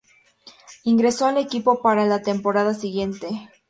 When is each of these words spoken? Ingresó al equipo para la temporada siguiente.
Ingresó 0.83 1.27
al 1.27 1.37
equipo 1.37 1.83
para 1.83 2.07
la 2.07 2.23
temporada 2.23 2.73
siguiente. 2.73 3.29